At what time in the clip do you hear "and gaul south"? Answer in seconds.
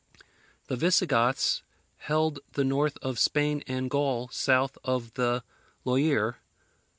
3.67-4.75